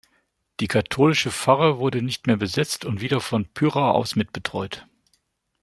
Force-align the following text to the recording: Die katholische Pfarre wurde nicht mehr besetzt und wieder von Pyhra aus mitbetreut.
Die 0.59 0.67
katholische 0.67 1.29
Pfarre 1.31 1.77
wurde 1.77 2.01
nicht 2.01 2.25
mehr 2.25 2.35
besetzt 2.37 2.85
und 2.85 3.01
wieder 3.01 3.21
von 3.21 3.45
Pyhra 3.53 3.91
aus 3.91 4.15
mitbetreut. 4.15 4.87